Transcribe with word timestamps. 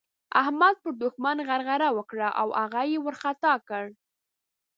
احمد 0.41 0.75
پر 0.83 0.91
دوښمن 1.01 1.37
غرغړه 1.47 1.89
وکړه 1.97 2.29
او 2.41 2.47
هغه 2.59 2.81
يې 2.91 2.97
وارخطا 3.05 3.53
کړ. 3.67 3.83